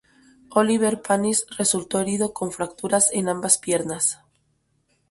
[0.49, 4.17] Olivier Panis resultó herido con fracturas en ambas piernas.